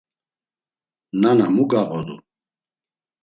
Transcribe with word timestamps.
Nana 1.21 1.45
mu 1.55 1.63
gağodu? 1.71 2.15